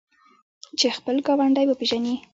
چې 0.79 0.87
خپل 0.97 1.15
ګاونډی 1.27 1.65
وپیژني. 1.67 2.15